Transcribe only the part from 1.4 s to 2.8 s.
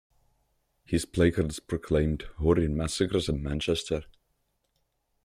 proclaimed "Horrid